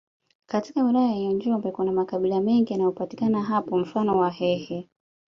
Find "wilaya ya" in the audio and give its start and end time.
0.83-1.31